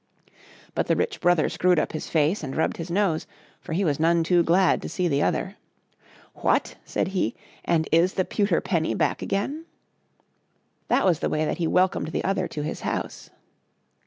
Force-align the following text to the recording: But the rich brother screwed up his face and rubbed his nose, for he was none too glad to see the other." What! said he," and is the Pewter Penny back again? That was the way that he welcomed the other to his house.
But 0.73 0.87
the 0.87 0.95
rich 0.95 1.21
brother 1.21 1.47
screwed 1.47 1.77
up 1.77 1.91
his 1.91 2.09
face 2.09 2.41
and 2.43 2.57
rubbed 2.57 2.77
his 2.77 2.89
nose, 2.89 3.27
for 3.59 3.73
he 3.73 3.85
was 3.85 3.99
none 3.99 4.23
too 4.23 4.41
glad 4.41 4.81
to 4.81 4.89
see 4.89 5.07
the 5.07 5.21
other." 5.21 5.57
What! 6.33 6.73
said 6.83 7.09
he," 7.09 7.35
and 7.73 7.87
is 7.91 8.15
the 8.15 8.25
Pewter 8.25 8.61
Penny 8.61 8.95
back 8.95 9.21
again? 9.21 9.65
That 10.87 11.05
was 11.05 11.19
the 11.19 11.29
way 11.29 11.45
that 11.45 11.59
he 11.59 11.67
welcomed 11.67 12.07
the 12.07 12.23
other 12.23 12.47
to 12.47 12.63
his 12.63 12.81
house. 12.81 13.29